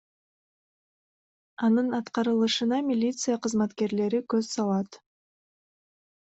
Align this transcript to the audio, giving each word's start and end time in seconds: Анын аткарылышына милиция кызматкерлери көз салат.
Анын 1.67 1.91
аткарылышына 1.99 2.81
милиция 2.89 3.37
кызматкерлери 3.47 4.25
көз 4.35 4.53
салат. 4.59 5.01